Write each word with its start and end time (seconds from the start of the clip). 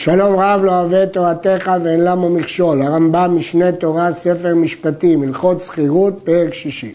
שלום 0.00 0.40
רב 0.40 0.64
לא 0.64 0.80
אוהב 0.80 0.92
את 0.92 1.12
תורתך 1.12 1.72
ואין 1.82 2.00
למה 2.00 2.28
מכשול, 2.28 2.82
הרמב"ם 2.82 3.36
משנה 3.36 3.72
תורה, 3.72 4.12
ספר 4.12 4.54
משפטים, 4.54 5.22
הלכות 5.22 5.60
שכירות, 5.60 6.14
פרק 6.24 6.54
שישי. 6.54 6.94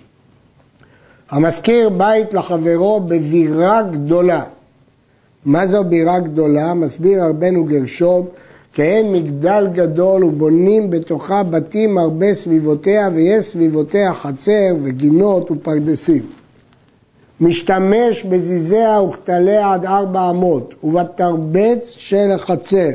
המשכיר 1.29 1.89
בית 1.89 2.33
לחברו 2.33 2.99
בבירה 2.99 3.81
גדולה. 3.81 4.43
מה 5.45 5.67
זו 5.67 5.83
בירה 5.83 6.19
גדולה? 6.19 6.73
מסביר 6.73 7.23
רבנו 7.23 7.63
גרשום, 7.63 8.25
כעין 8.73 9.11
מגדל 9.11 9.67
גדול 9.73 10.23
ובונים 10.23 10.89
בתוכה 10.89 11.43
בתים 11.43 11.97
הרבה 11.97 12.33
סביבותיה 12.33 13.09
ויש 13.13 13.45
סביבותיה 13.45 14.13
חצר 14.13 14.75
וגינות 14.83 15.51
ופרדסים. 15.51 16.23
משתמש 17.41 18.23
בזיזיה 18.23 19.01
וכתליה 19.01 19.73
עד 19.73 19.85
ארבע 19.85 20.29
אמות, 20.29 20.73
ובתרבץ 20.83 21.95
של 21.97 22.31
החצר, 22.35 22.89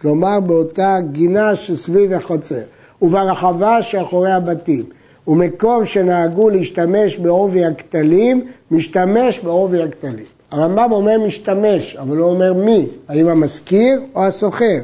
כלומר 0.00 0.40
באותה 0.40 0.96
גינה 1.12 1.56
שסביב 1.56 2.12
החצר, 2.12 2.62
וברחבה 3.02 3.82
שאחורי 3.82 4.32
הבתים. 4.32 4.84
ומקום 5.28 5.86
שנהגו 5.86 6.50
להשתמש 6.50 7.16
בעובי 7.16 7.64
הכתלים, 7.64 8.44
משתמש 8.70 9.38
בעובי 9.38 9.82
הכתלים. 9.82 10.24
הרמב"ם 10.50 10.92
אומר 10.92 11.18
משתמש, 11.26 11.96
אבל 11.96 12.16
הוא 12.16 12.30
אומר 12.30 12.52
מי, 12.52 12.86
האם 13.08 13.28
המשכיר 13.28 14.00
או 14.14 14.26
הסוחר. 14.26 14.78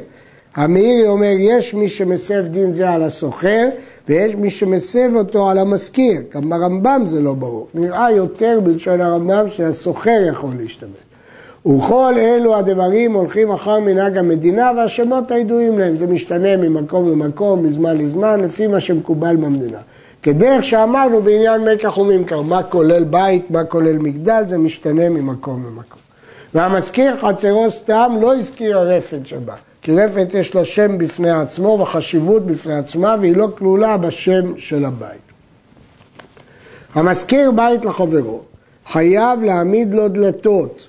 המאירי 0.57 1.07
אומר, 1.07 1.33
יש 1.39 1.73
מי 1.73 1.89
שמסב 1.89 2.45
דין 2.47 2.73
זה 2.73 2.89
על 2.89 3.03
הסוחר, 3.03 3.69
ויש 4.09 4.35
מי 4.35 4.49
שמסב 4.49 5.09
אותו 5.15 5.49
על 5.49 5.57
המשכיר. 5.57 6.21
גם 6.33 6.49
ברמב"ם 6.49 7.01
זה 7.05 7.21
לא 7.21 7.33
ברור. 7.33 7.67
נראה 7.73 8.11
יותר 8.11 8.59
בלשון 8.63 9.01
הרמב"ם 9.01 9.49
שהסוחר 9.49 10.19
יכול 10.29 10.49
להשתמש. 10.57 10.89
וכל 11.65 12.13
אלו 12.17 12.55
הדברים 12.55 13.13
הולכים 13.13 13.51
אחר 13.51 13.79
מנהג 13.79 14.17
המדינה 14.17 14.71
והשמות 14.77 15.31
הידועים 15.31 15.79
להם. 15.79 15.97
זה 15.97 16.07
משתנה 16.07 16.57
ממקום 16.57 17.11
למקום, 17.11 17.63
מזמן 17.63 17.97
לזמן, 17.97 18.39
לפי 18.41 18.67
מה 18.67 18.79
שמקובל 18.79 19.35
במדינה. 19.35 19.79
כדרך 20.23 20.63
שאמרנו 20.63 21.21
בעניין 21.21 21.61
מקח 21.69 21.97
וממכר, 21.97 22.41
מה 22.41 22.63
כולל 22.63 23.03
בית, 23.03 23.51
מה 23.51 23.63
כולל 23.63 23.97
מגדל, 23.97 24.43
זה 24.47 24.57
משתנה 24.57 25.09
ממקום 25.09 25.63
למקום. 25.65 25.99
והמזכיר 26.53 27.15
חצרו 27.21 27.71
סתם 27.71 28.17
לא 28.21 28.35
הזכיר 28.35 28.77
הרפת 28.77 29.25
שבה. 29.25 29.55
כי 29.87 29.93
רפת 29.93 30.27
יש 30.33 30.55
לה 30.55 30.65
שם 30.65 30.97
בפני 30.97 31.29
עצמו 31.29 31.77
וחשיבות 31.81 32.45
בפני 32.45 32.73
עצמה 32.73 33.15
והיא 33.19 33.35
לא 33.35 33.47
כלולה 33.57 33.97
בשם 33.97 34.57
של 34.57 34.85
הבית. 34.85 35.21
המשכיר 36.93 37.51
בית 37.51 37.85
לחברו 37.85 38.41
חייב 38.91 39.43
להעמיד 39.43 39.95
לו 39.95 40.07
דלתות 40.07 40.87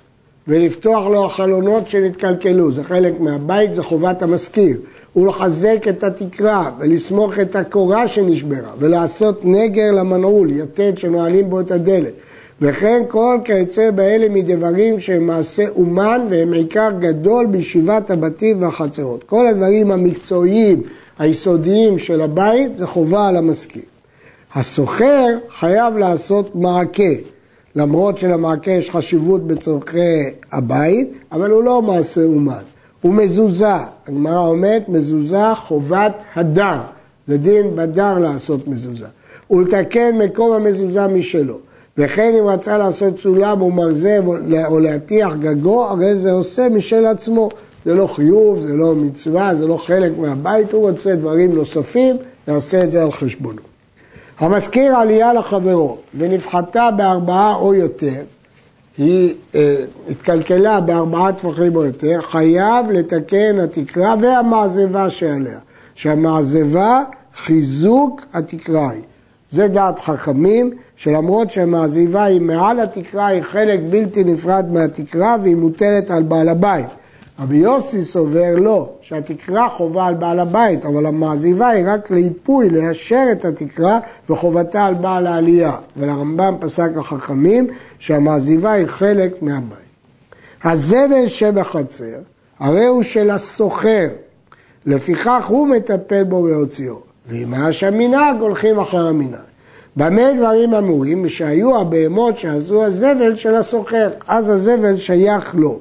ולפתוח 0.48 1.06
לו 1.06 1.26
החלונות 1.26 1.88
שנתקלקלו, 1.88 2.72
זה 2.72 2.84
חלק 2.84 3.20
מהבית, 3.20 3.74
זה 3.74 3.82
חובת 3.82 4.22
המשכיר. 4.22 4.76
ולחזק 5.16 5.88
את 5.88 6.04
התקרה 6.04 6.70
ולסמוך 6.78 7.38
את 7.38 7.56
הקורה 7.56 8.08
שנשברה 8.08 8.70
ולעשות 8.78 9.40
נגר 9.44 9.90
למנעול, 9.90 10.50
יתד 10.50 10.98
שנועלים 10.98 11.50
בו 11.50 11.60
את 11.60 11.70
הדלת 11.70 12.12
וכן 12.60 13.02
כל 13.08 13.38
כיוצא 13.44 13.90
באלה 13.90 14.28
מדברים 14.28 15.00
שהם 15.00 15.26
מעשה 15.26 15.68
אומן 15.68 16.26
והם 16.30 16.52
עיקר 16.52 16.90
גדול 16.98 17.46
בישיבת 17.46 18.10
הבתים 18.10 18.62
והחצרות. 18.62 19.24
כל 19.24 19.46
הדברים 19.46 19.90
המקצועיים, 19.90 20.82
היסודיים 21.18 21.98
של 21.98 22.20
הבית, 22.20 22.76
זה 22.76 22.86
חובה 22.86 23.28
על 23.28 23.36
המשכיר. 23.36 23.82
הסוחר 24.54 25.26
חייב 25.58 25.96
לעשות 25.96 26.54
מעקה, 26.54 27.12
למרות 27.74 28.18
שלמעקה 28.18 28.70
יש 28.70 28.90
חשיבות 28.90 29.46
בצורכי 29.46 30.24
הבית, 30.52 31.12
אבל 31.32 31.50
הוא 31.50 31.62
לא 31.62 31.82
מעשה 31.82 32.24
אומן. 32.24 32.62
הוא 33.00 33.14
מזוזה, 33.14 33.74
הגמרא 34.06 34.46
אומרת 34.46 34.88
מזוזה 34.88 35.54
חובת 35.56 36.22
הדר, 36.34 36.78
זה 37.28 37.38
דין 37.38 37.76
בדר 37.76 38.18
לעשות 38.18 38.68
מזוזה. 38.68 39.06
ולתקן 39.50 40.16
מקום 40.18 40.52
המזוזה 40.52 41.06
משלו. 41.06 41.67
וכן 41.98 42.34
אם 42.40 42.46
רצה 42.46 42.78
לעשות 42.78 43.18
סולם 43.18 43.60
או 43.60 43.70
מרזב 43.70 44.22
או 44.66 44.78
להטיח 44.78 45.34
גגו, 45.40 45.84
הרי 45.84 46.16
זה 46.16 46.32
עושה 46.32 46.68
משל 46.68 47.06
עצמו. 47.06 47.48
זה 47.84 47.94
לא 47.94 48.06
חיוב, 48.06 48.60
זה 48.60 48.76
לא 48.76 48.94
מצווה, 48.94 49.54
זה 49.54 49.66
לא 49.66 49.76
חלק 49.76 50.12
מהבית, 50.18 50.72
הוא 50.72 50.90
רוצה 50.90 51.14
דברים 51.14 51.52
נוספים, 51.52 52.16
יעשה 52.48 52.84
את 52.84 52.90
זה 52.90 53.02
על 53.02 53.12
חשבונו. 53.12 53.62
המזכיר 54.38 54.96
עלייה 54.96 55.32
לחברו 55.32 55.96
ונפחתה 56.18 56.90
בארבעה 56.96 57.54
או 57.54 57.74
יותר, 57.74 58.22
היא 58.98 59.34
אה, 59.54 59.84
התקלקלה 60.10 60.80
בארבעה 60.80 61.32
טפחים 61.32 61.76
או 61.76 61.84
יותר, 61.84 62.20
חייב 62.22 62.90
לתקן 62.90 63.60
התקרה 63.60 64.14
והמעזבה 64.20 65.10
שעליה. 65.10 65.58
שהמעזבה 65.98 67.02
חיזוק 67.36 68.20
התקרה 68.32 68.90
היא. 68.90 69.02
זה 69.52 69.68
דעת 69.68 70.00
חכמים, 70.00 70.70
שלמרות 70.96 71.50
שהמעזיבה 71.50 72.24
היא 72.24 72.40
מעל 72.40 72.80
התקרה, 72.80 73.26
היא 73.26 73.42
חלק 73.42 73.80
בלתי 73.90 74.24
נפרד 74.24 74.66
מהתקרה 74.72 75.36
והיא 75.42 75.56
מוטלת 75.56 76.10
על 76.10 76.22
בעל 76.22 76.48
הבית. 76.48 76.86
רבי 77.40 77.56
יוסי 77.56 78.04
סובר 78.04 78.54
לא, 78.56 78.88
שהתקרה 79.00 79.68
חובה 79.68 80.06
על 80.06 80.14
בעל 80.14 80.40
הבית, 80.40 80.84
אבל 80.84 81.06
המעזיבה 81.06 81.68
היא 81.68 81.84
רק 81.86 82.10
לאיפוי, 82.10 82.70
ליישר 82.70 83.26
את 83.32 83.44
התקרה, 83.44 83.98
וחובתה 84.30 84.86
על 84.86 84.94
בעל 84.94 85.26
העלייה. 85.26 85.76
ולרמב"ם 85.96 86.56
פסק 86.60 86.90
לחכמים 86.96 87.66
שהמעזיבה 87.98 88.72
היא 88.72 88.86
חלק 88.86 89.42
מהבית. 89.42 89.78
הזבל 90.64 91.28
שבחצר, 91.28 92.18
הרי 92.58 92.86
הוא 92.86 93.02
של 93.02 93.30
הסוחר, 93.30 94.08
לפיכך 94.86 95.46
הוא 95.48 95.68
מטפל 95.68 96.24
בו 96.24 96.44
והוציאו. 96.44 97.07
ואם 97.28 97.54
היה 97.54 97.72
שם 97.72 97.98
מנהג, 97.98 98.40
הולכים 98.40 98.78
אחר 98.78 99.06
המנהג. 99.06 99.40
במה 99.96 100.32
דברים 100.32 100.74
אמורים? 100.74 101.28
שהיו 101.28 101.80
הבהמות 101.80 102.38
שעזרו 102.38 102.84
הזבל 102.84 103.36
של 103.36 103.54
הסוחר, 103.54 104.08
אז 104.28 104.48
הזבל 104.48 104.96
שייך 104.96 105.54
לו. 105.54 105.78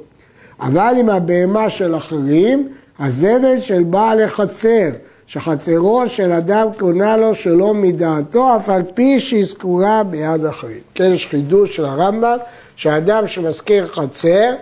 אבל 0.59 0.93
אם 0.99 1.09
הבהמה 1.09 1.69
של 1.69 1.95
אחרים, 1.95 2.69
הזבל 2.99 3.59
של 3.59 3.83
בעל 3.83 4.21
החצר, 4.21 4.89
שחצרו 5.27 6.03
של 6.07 6.31
אדם 6.31 6.67
קונה 6.79 7.17
לו 7.17 7.35
שלא 7.35 7.73
מדעתו, 7.73 8.55
אף 8.55 8.69
על 8.69 8.81
פי 8.93 9.19
שהיא 9.19 9.45
זכורה 9.45 10.03
ביד 10.03 10.45
אחרים. 10.45 10.79
כן, 10.95 11.11
יש 11.13 11.27
חידוש 11.27 11.75
של 11.75 11.85
הרמב"ם, 11.85 12.37
שאדם 12.75 13.27
שמשכיר 13.27 13.87
חצר, 13.87 14.53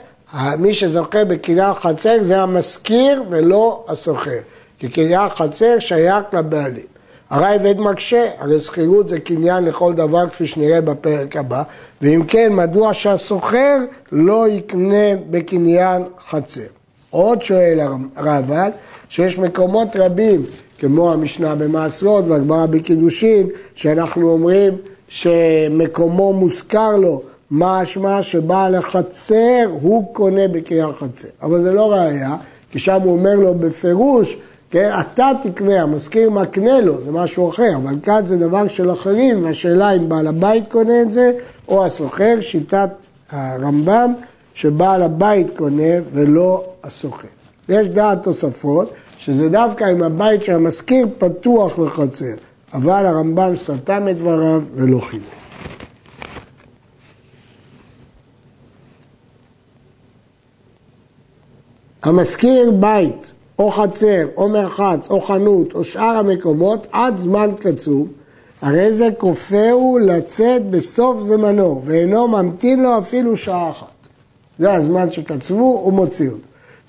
מי 0.57 0.73
שזוכה 0.73 1.25
בקניין 1.25 1.73
חצר 1.73 2.17
זה 2.21 2.41
המשכיר 2.41 3.23
ולא 3.29 3.85
הסוחר. 3.87 4.39
כי 4.85 4.91
קניין 4.91 5.29
חצר 5.29 5.79
שייך 5.79 6.25
לבעלים. 6.33 6.85
הרייבד 7.29 7.79
מקשה, 7.79 8.29
הרי 8.39 8.59
שכירות 8.59 9.07
זה 9.07 9.19
קניין 9.19 9.63
לכל 9.63 9.93
דבר 9.93 10.29
כפי 10.29 10.47
שנראה 10.47 10.81
בפרק 10.81 11.35
הבא, 11.35 11.63
ואם 12.01 12.21
כן, 12.27 12.53
מדוע 12.53 12.93
שהסוחר 12.93 13.77
לא 14.11 14.47
יקנה 14.47 15.15
בקניין 15.29 16.03
חצר? 16.29 16.61
עוד 17.09 17.41
שואל 17.41 17.79
הרעב"ד, 18.15 18.71
שיש 19.09 19.37
מקומות 19.39 19.87
רבים, 19.95 20.43
כמו 20.79 21.13
המשנה 21.13 21.55
במעשרות 21.55 22.25
והגמרא 22.27 22.65
בקידושין, 22.65 23.47
שאנחנו 23.75 24.31
אומרים 24.31 24.73
שמקומו 25.07 26.33
מושכר 26.33 26.95
לו, 26.95 27.21
משמע 27.51 28.21
שבעל 28.21 28.75
החצר 28.75 29.65
הוא 29.81 30.13
קונה 30.13 30.47
בקניין 30.47 30.91
חצר. 30.91 31.27
אבל 31.41 31.61
זה 31.61 31.73
לא 31.73 31.91
ראייה, 31.91 32.35
כי 32.71 32.79
שם 32.79 33.01
הוא 33.01 33.11
אומר 33.11 33.35
לו 33.35 33.53
בפירוש 33.53 34.37
כן? 34.69 34.91
אתה 34.99 35.31
תקנה, 35.43 35.81
המשכיר 35.81 36.29
מקנה 36.29 36.81
לו, 36.81 37.03
זה 37.05 37.11
משהו 37.11 37.49
אחר, 37.49 37.69
אבל 37.75 37.95
כאן 38.03 38.25
זה 38.25 38.37
דבר 38.37 38.67
של 38.67 38.91
אחרים, 38.91 39.43
והשאלה 39.43 39.91
אם 39.91 40.09
בעל 40.09 40.27
הבית 40.27 40.71
קונה 40.71 41.01
את 41.01 41.11
זה, 41.11 41.31
או 41.67 41.85
הסוחר, 41.85 42.37
שיטת 42.41 42.89
הרמב"ם, 43.29 44.13
שבעל 44.53 45.03
הבית 45.03 45.57
קונה 45.57 45.93
ולא 46.13 46.63
הסוחר. 46.83 47.27
יש 47.69 47.87
דעת 47.87 48.23
תוספות, 48.23 48.93
שזה 49.17 49.49
דווקא 49.49 49.91
אם 49.91 50.03
הבית 50.03 50.43
של 50.43 50.53
המשכיר 50.53 51.07
פתוח 51.17 51.79
לחצר, 51.79 52.35
אבל 52.73 53.05
הרמב"ם 53.05 53.55
סתם 53.55 54.07
את 54.11 54.17
דבריו 54.17 54.63
ולא 54.75 54.99
חידש. 54.99 55.25
המשכיר 62.03 62.71
בית 62.71 63.31
או 63.59 63.71
חצר, 63.71 64.27
או 64.37 64.49
מרחץ, 64.49 65.09
או 65.09 65.21
חנות, 65.21 65.73
או 65.73 65.83
שאר 65.83 66.17
המקומות, 66.17 66.87
עד 66.91 67.17
זמן 67.17 67.49
קצוב, 67.59 68.07
הרי 68.61 68.91
זה 68.91 69.09
כופהו 69.17 69.97
לצאת 70.01 70.69
בסוף 70.69 71.21
זמנו, 71.21 71.81
ואינו 71.85 72.27
ממתין 72.27 72.83
לו 72.83 72.97
אפילו 72.97 73.37
שעה 73.37 73.69
אחת. 73.69 73.87
זה 74.59 74.73
הזמן 74.73 75.11
שקצבו, 75.11 75.81
הוא 75.83 75.93
מוציא 75.93 76.29
אותו. 76.29 76.39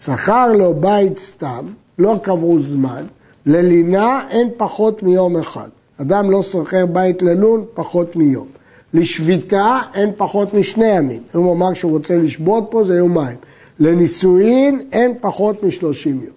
שכר 0.00 0.52
לו 0.52 0.74
בית 0.74 1.18
סתם, 1.18 1.66
לא 1.98 2.14
קבעו 2.22 2.60
זמן, 2.60 3.04
ללינה 3.46 4.20
אין 4.30 4.50
פחות 4.56 5.02
מיום 5.02 5.36
אחד. 5.36 5.68
אדם 6.00 6.30
לא 6.30 6.42
שוכר 6.42 6.86
בית 6.86 7.22
ללון 7.22 7.64
פחות 7.74 8.16
מיום. 8.16 8.46
לשביתה 8.94 9.80
אין 9.94 10.10
פחות 10.16 10.54
משני 10.54 10.86
ימים. 10.86 11.22
אם 11.34 11.40
הוא 11.40 11.52
אמר 11.52 11.74
שהוא 11.74 11.92
רוצה 11.92 12.16
לשבות 12.16 12.66
פה 12.70 12.84
זה 12.84 12.96
יומיים. 12.96 13.36
לנישואין 13.80 14.88
אין 14.92 15.14
פחות 15.20 15.62
משלושים 15.62 16.20
יום. 16.24 16.35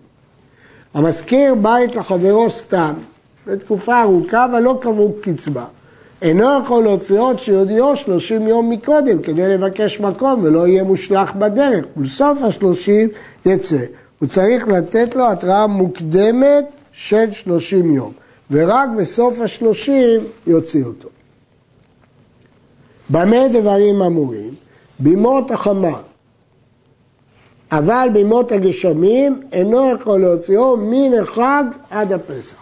המשכיר 0.94 1.56
בית 1.56 1.96
לחברו 1.96 2.50
סתם, 2.50 2.94
לתקופה 3.48 4.02
ארוכה, 4.02 4.46
אבל 4.46 4.60
לא 4.60 4.78
קבעו 4.82 5.14
קצבה. 5.22 5.66
אינו 6.22 6.48
יכול 6.64 6.84
להוציא 6.84 7.20
עוד 7.20 7.40
שיודיעו 7.40 7.96
שלושים 7.96 8.48
יום 8.48 8.70
מקודם 8.70 9.22
כדי 9.22 9.48
לבקש 9.48 10.00
מקום 10.00 10.44
ולא 10.44 10.68
יהיה 10.68 10.84
מושלך 10.84 11.36
בדרך, 11.36 11.86
ולסוף 11.98 12.44
השלושים 12.44 13.10
יצא. 13.46 13.86
הוא 14.20 14.30
צריך 14.30 14.68
לתת 14.68 15.16
לו 15.16 15.32
התראה 15.32 15.68
מוקדמת 15.68 16.66
של 16.92 17.32
שלושים 17.32 17.92
יום, 17.92 18.12
ורק 18.52 18.90
בסוף 18.98 19.42
השלושים 19.42 20.20
יוציא 20.48 20.84
אותו. 20.86 21.10
במה 23.10 23.48
דברים 23.54 24.02
אמורים? 24.02 24.50
בימות 25.00 25.52
החמה, 25.52 25.98
אבל 27.72 28.08
בימות 28.14 28.52
הגשמים 28.52 29.42
אינו 29.52 29.90
יכול 29.90 30.22
להוציאו 30.22 30.78
מן 30.78 31.14
החג 31.22 31.64
עד 31.90 32.14
הפסח. 32.14 32.56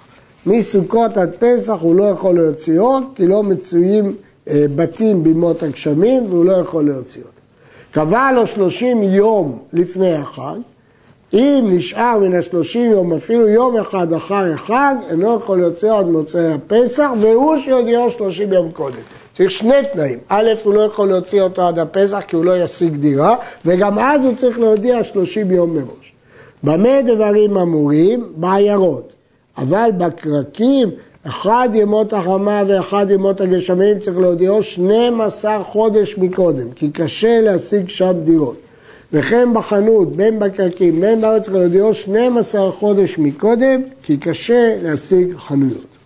מסוכות 0.46 1.18
עד 1.18 1.36
פסח 1.40 1.78
הוא 1.82 1.96
לא 1.96 2.04
יכול 2.04 2.36
להוציאו, 2.36 3.00
כי 3.16 3.28
לא 3.28 3.44
מצויים 3.44 4.16
אה, 4.50 4.66
בתים 4.76 5.24
בימות 5.24 5.64
הגשמים 5.64 6.26
והוא 6.30 6.46
לא 6.46 6.52
יכול 6.52 6.86
להוציא 6.86 7.22
אותו. 7.22 7.32
קבע 7.92 8.32
לו 8.32 8.48
שלושים 8.48 9.04
יום 9.04 9.60
לפני 9.74 10.14
החג, 10.14 10.58
אם 11.34 11.66
נשאר 11.72 12.18
מן 12.20 12.36
השלושים 12.36 12.92
יום 12.92 13.14
אפילו 13.14 13.48
יום 13.48 13.78
אחד 13.78 14.14
אחר 14.14 14.54
החג, 14.54 14.96
אינו 15.10 15.36
יכול 15.36 15.60
להוציאו 15.60 15.98
עד 15.98 16.06
מוצאי 16.06 16.54
הפסח, 16.54 17.10
והוא 17.22 17.58
שיודיעו 17.58 18.10
שלושים 18.10 18.54
יום 18.54 18.72
קודם. 18.72 18.96
צריך 19.38 19.52
שני 19.52 19.74
תנאים. 19.94 20.20
א', 20.30 20.50
הוא 20.64 20.74
לא 20.74 20.82
יכול 20.82 21.08
להוציא 21.08 21.42
אותו 21.42 21.68
עד 21.68 21.80
הפסח 21.80 22.22
כי 22.28 22.36
הוא 22.36 22.46
לא 22.46 22.64
ישיג 22.64 22.96
דירה, 22.96 23.36
וגם 23.66 24.00
אז 24.00 24.26
הוא 24.26 24.36
צריך 24.36 24.60
להודיע 24.60 25.04
שלושים 25.04 25.52
יום 25.52 25.76
מראש. 25.76 26.14
במה 26.64 27.02
דברים 27.02 27.58
אמורים? 27.58 28.34
בעיירות. 28.36 29.14
אבל 29.58 29.90
בקרקים, 29.98 30.90
אחד 31.24 31.70
ימות 31.74 32.14
החמה 32.14 32.64
ואחד 32.68 33.12
ימות 33.12 33.42
הגשמים 33.42 34.00
צריך 34.00 34.18
להודיעו 34.18 34.64
12 34.64 35.64
חודש 35.64 36.18
מקודם, 36.18 36.72
כי 36.76 36.90
קשה 36.90 37.42
להשיג 37.42 37.90
שם 37.90 38.14
דירות. 38.24 38.58
וכן 39.14 39.54
בחנות, 39.54 40.16
בין 40.16 40.40
בקרקים, 40.40 41.02
בין 41.02 41.22
בארץ 41.22 41.44
צריך 41.44 41.56
להודיעו 41.56 41.94
12 41.94 42.72
חודש 42.72 43.18
מקודם, 43.18 43.82
כי 44.04 44.18
קשה 44.18 44.78
להשיג 44.82 45.38
חנויות. 45.38 45.97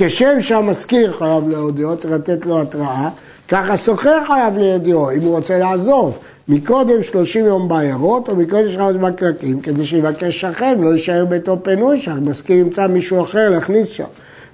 כשם 0.00 0.40
שהמשכיר 0.40 1.12
חייב 1.18 1.48
להודיעו, 1.48 1.96
צריך 1.96 2.14
לתת 2.14 2.46
לו 2.46 2.62
התראה, 2.62 3.08
כך 3.48 3.70
הסוחר 3.70 4.24
חייב 4.26 4.58
להודיעו, 4.58 5.10
אם 5.10 5.20
הוא 5.20 5.36
רוצה 5.36 5.58
לעזוב. 5.58 6.18
מקודם 6.48 7.02
30 7.02 7.46
יום 7.46 7.68
בעיירות, 7.68 8.28
או 8.28 8.36
מקודם 8.36 8.68
30 8.68 8.80
יום 8.80 9.12
בקרקים, 9.12 9.60
כדי 9.60 9.86
שיבקש 9.86 10.40
שכן, 10.40 10.80
לא 10.80 10.92
יישאר 10.92 11.24
ביתו 11.24 11.56
פנוי 11.62 12.00
שהמשכיר 12.00 12.56
ימצא 12.56 12.86
מישהו 12.86 13.24
אחר 13.24 13.48
להכניס 13.48 13.88
שם. 13.88 14.04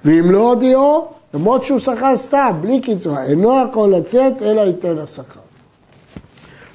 ואם 0.05 0.31
לא 0.31 0.51
הודיעו, 0.51 1.07
למרות 1.33 1.63
שהוא 1.63 1.79
שכר 1.79 2.17
סתם, 2.17 2.51
בלי 2.61 2.81
קצרה, 2.81 3.23
אינו 3.23 3.53
יכול 3.69 3.89
לצאת, 3.89 4.41
אלא 4.41 4.61
ייתן 4.61 4.97
השכר. 4.97 5.39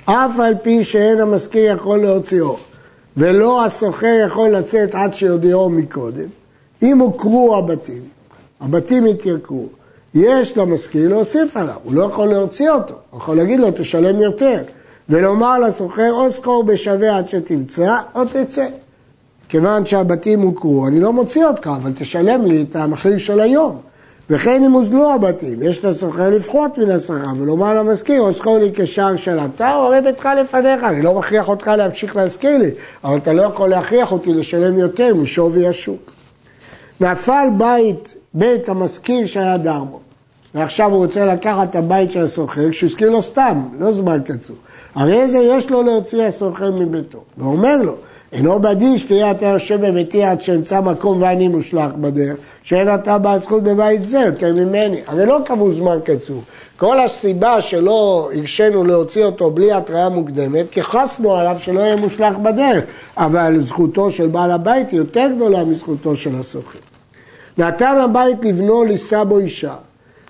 אף 0.04 0.40
על 0.40 0.54
פי 0.62 0.84
שאין 0.84 1.20
המשכיר 1.20 1.74
יכול 1.74 1.98
להוציאו, 1.98 2.56
ולא 3.16 3.64
הסוחר 3.64 4.24
יכול 4.26 4.50
לצאת 4.50 4.94
עד 4.94 5.14
שיודיעו 5.14 5.70
מקודם, 5.70 6.28
אם 6.82 6.98
הוכרו 6.98 7.56
הבתים, 7.56 8.19
הבתים 8.60 9.04
התייקרו, 9.04 9.66
יש 10.14 10.58
למשכיר 10.58 11.08
להוסיף 11.08 11.56
עליו, 11.56 11.74
הוא 11.84 11.94
לא 11.94 12.04
יכול 12.04 12.28
להוציא 12.28 12.70
אותו, 12.70 12.94
הוא 13.10 13.20
יכול 13.20 13.36
להגיד 13.36 13.60
לו 13.60 13.68
תשלם 13.76 14.20
יותר, 14.20 14.62
ולומר 15.08 15.58
לסוחר 15.58 16.12
או 16.12 16.32
סחור 16.32 16.64
בשווה 16.64 17.16
עד 17.16 17.28
שתמצא 17.28 17.96
או 18.14 18.24
תצא. 18.24 18.66
כיוון 19.48 19.86
שהבתים 19.86 20.40
הוכרו, 20.40 20.86
אני 20.88 21.00
לא 21.00 21.12
מוציא 21.12 21.44
אותך, 21.44 21.70
אבל 21.82 21.92
תשלם 21.94 22.46
לי 22.46 22.64
את 22.70 22.76
המחיר 22.76 23.18
של 23.18 23.40
היום. 23.40 23.78
וכן 24.30 24.64
אם 24.64 24.72
הוזלו 24.72 25.12
הבתים, 25.12 25.62
יש 25.62 25.84
לסוחר 25.84 26.30
לפחות 26.30 26.78
מן 26.78 26.90
השכר, 26.90 27.30
ולומר 27.38 27.74
למזכיר, 27.74 28.20
או 28.20 28.32
סחור 28.32 28.58
לי 28.58 28.70
כשער 28.74 29.16
שלמתה, 29.16 29.76
או 29.76 29.80
הרי 29.80 30.00
ביתך 30.00 30.28
לפניך, 30.40 30.84
אני 30.84 31.02
לא 31.02 31.14
מכריח 31.14 31.48
אותך 31.48 31.66
להמשיך 31.66 32.16
להזכיר 32.16 32.56
לי, 32.56 32.70
אבל 33.04 33.16
אתה 33.16 33.32
לא 33.32 33.42
יכול 33.42 33.68
להכריח 33.68 34.12
אותי 34.12 34.32
לשלם 34.32 34.78
יותר 34.78 35.14
משווי 35.14 35.68
השוק. 35.68 36.10
נפל 37.00 37.48
בית, 37.58 38.14
בית 38.34 38.68
המשכיר 38.68 39.26
שהיה 39.26 39.56
דר 39.56 39.84
בו, 39.84 40.00
ועכשיו 40.54 40.90
הוא 40.90 41.04
רוצה 41.04 41.26
לקחת 41.26 41.70
את 41.70 41.76
הבית 41.76 42.12
של 42.12 42.24
הסוחר, 42.24 42.70
כשהוא 42.70 42.88
הזכיר 42.88 43.10
לו 43.10 43.22
סתם, 43.22 43.62
לא 43.78 43.92
זמן 43.92 44.20
קצור. 44.24 44.56
הרי 44.94 45.28
זה 45.28 45.38
יש 45.38 45.70
לו 45.70 45.82
להוציא 45.82 46.22
הסוחר 46.22 46.70
מביתו, 46.70 47.18
ואומר 47.38 47.76
לו, 47.76 47.96
אינו 48.32 48.60
בדין 48.60 48.98
שתהיה 48.98 49.30
אתה 49.30 49.46
יושב 49.46 49.86
בביתי 49.86 50.24
עד 50.24 50.42
שאמצא 50.42 50.80
מקום 50.80 51.22
ואני 51.22 51.48
מושלך 51.48 51.92
בדרך, 52.00 52.36
שאין 52.62 52.94
אתה 52.94 53.18
בעל 53.18 53.38
זכות 53.38 53.62
בבית 53.62 54.08
זה 54.08 54.18
יותר 54.18 54.52
ממני. 54.52 55.00
הרי 55.06 55.26
לא 55.26 55.38
קבעו 55.44 55.72
זמן 55.72 55.98
קצור. 56.04 56.42
כל 56.76 57.00
הסיבה 57.00 57.60
שלא 57.60 58.30
הרשינו 58.34 58.84
להוציא 58.84 59.24
אותו 59.24 59.50
בלי 59.50 59.72
התראה 59.72 60.08
מוקדמת, 60.08 60.70
כי 60.70 60.82
חסנו 60.82 61.36
עליו 61.36 61.56
שלא 61.60 61.80
יהיה 61.80 61.96
מושלך 61.96 62.36
בדרך, 62.36 62.84
אבל 63.16 63.60
זכותו 63.60 64.10
של 64.10 64.26
בעל 64.26 64.50
הבית 64.50 64.90
היא 64.90 64.98
יותר 64.98 65.28
גדולה 65.36 65.64
מזכותו 65.64 66.16
של 66.16 66.34
הסוחר. 66.34 66.89
נתן 67.58 67.96
הבית 68.04 68.44
לבנו 68.44 68.84
לישא 68.84 69.24
בו 69.24 69.38
אישה. 69.38 69.74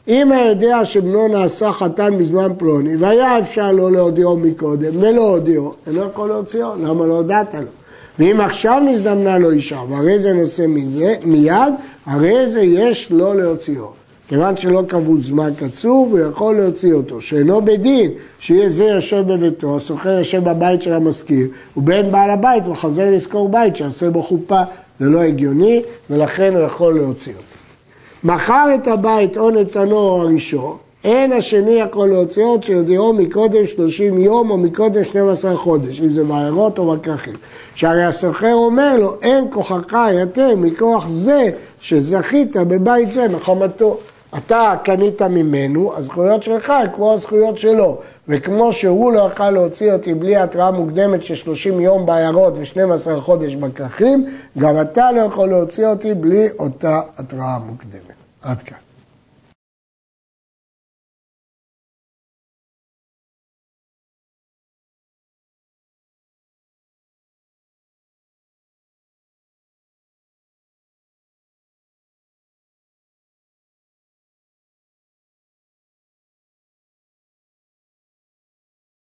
אם 0.09 0.33
היה 0.33 0.47
יודע 0.47 0.85
שבנו 0.85 1.29
נעשה 1.29 1.73
חתן 1.73 2.19
בזמן 2.19 2.53
פלוני, 2.59 2.97
והיה 2.97 3.39
אפשר 3.39 3.73
לו 3.73 3.91
להודיעו 3.91 4.37
מקודם, 4.37 4.93
ולא 5.01 5.29
הודיעו, 5.29 5.73
לא 5.87 6.03
יכול 6.03 6.29
להוציאו, 6.29 6.69
למה 6.83 7.07
לא 7.07 7.15
הודעת 7.17 7.55
לו? 7.55 7.61
ואם 8.19 8.41
עכשיו 8.41 8.83
נזדמנה 8.87 9.39
לו 9.39 9.51
אישה, 9.51 9.81
והרי 9.89 10.19
זה 10.19 10.33
נושא 10.33 10.67
מיד, 11.25 11.73
הרי 12.07 12.49
זה 12.49 12.61
יש 12.61 13.11
לו 13.11 13.35
להוציאו. 13.35 13.87
כיוון 14.29 14.57
שלא 14.57 14.83
קבעו 14.89 15.21
זמן 15.21 15.51
קצוב, 15.59 16.11
הוא 16.11 16.19
יכול 16.19 16.57
להוציא 16.57 16.93
אותו. 16.93 17.21
שאינו 17.21 17.61
בדין, 17.61 18.11
שיהיה 18.39 18.69
זה 18.69 18.85
יושב 18.85 19.25
בביתו, 19.27 19.77
הסוחר 19.77 20.19
יושב 20.19 20.49
בבית 20.49 20.83
של 20.83 20.93
המשכיר, 20.93 21.49
ובין 21.77 22.13
בעל 22.13 22.31
הבית 22.31 22.65
הוא 22.67 22.77
חוזר 22.77 23.11
לשכור 23.11 23.49
בית 23.49 23.77
שיעשה 23.77 24.11
בו 24.11 24.23
חופה, 24.23 24.63
זה 25.01 25.09
לא 25.09 25.21
הגיוני, 25.21 25.83
ולכן 26.11 26.55
הוא 26.57 26.65
יכול 26.65 26.95
להוציא 26.95 27.33
אותו. 27.33 27.45
מכר 28.25 28.69
את 28.75 28.89
הבית 28.89 29.37
או 29.37 29.51
נתנו 29.51 29.97
או 29.97 30.23
הראשון, 30.23 30.77
אין 31.05 31.33
השני 31.33 31.73
יכול 31.73 32.09
להוציא 32.09 32.45
עוד 32.45 32.63
שיודיעו 32.63 33.13
מקודם 33.13 33.67
30 33.67 34.19
יום 34.19 34.51
או 34.51 34.57
מקודם 34.57 35.05
12 35.05 35.57
חודש, 35.57 36.01
אם 36.01 36.13
זה 36.13 36.25
בעיירות 36.25 36.79
או 36.79 36.97
בכרכים. 36.97 37.35
שהרי 37.75 38.05
הסוחר 38.05 38.53
אומר 38.53 38.97
לו, 38.97 39.17
אין 39.23 39.45
כוחך 39.51 39.97
יותר 40.13 40.57
מכוח 40.57 41.09
זה 41.09 41.51
שזכית 41.81 42.57
בבית 42.57 43.13
זה 43.13 43.29
מחמתו. 43.29 43.99
אתה 44.39 44.75
קנית 44.85 45.23
ממנו, 45.23 45.93
הזכויות 45.97 46.43
שלך 46.43 46.71
הן 46.71 46.87
כמו 46.97 47.13
הזכויות 47.13 47.59
שלו. 47.59 47.99
וכמו 48.31 48.73
שהוא 48.73 49.13
לא 49.13 49.31
יכל 49.33 49.51
להוציא 49.51 49.93
אותי 49.93 50.15
בלי 50.15 50.37
התראה 50.37 50.71
מוקדמת 50.71 51.25
של 51.25 51.35
30 51.35 51.81
יום 51.81 52.07
בעיירות 52.07 52.55
ו-12 52.59 53.21
חודש 53.21 53.55
בכרכים, 53.55 54.27
גם 54.59 54.81
אתה 54.81 55.13
לא 55.13 55.21
יכול 55.21 55.49
להוציא 55.49 55.87
אותי 55.87 56.15
בלי 56.15 56.49
אותה 56.59 57.01
התראה 57.19 57.59
מוקדמת. 57.59 58.15
עד 58.43 58.63
כאן. 58.63 58.90